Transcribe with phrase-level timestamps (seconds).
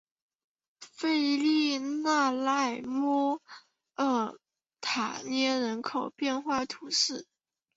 [0.79, 3.39] 弗利讷莱莫
[3.97, 4.35] 尔
[4.81, 7.27] 塔涅人口变化图示